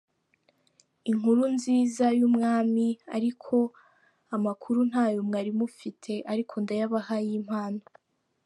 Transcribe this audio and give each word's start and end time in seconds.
inkuru 1.09 1.41
nziza 1.55 2.05
y’umwami 2.19 2.87
ariko 3.15 3.55
amakuru 4.35 4.79
ntayo 4.89 5.19
mwari 5.27 5.51
mufite 5.59 6.13
ariko 6.33 6.53
ndayabaha 6.63 7.15
y’impano. 7.27 7.81